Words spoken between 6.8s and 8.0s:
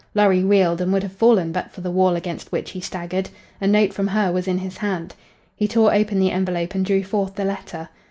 drew forth the letter.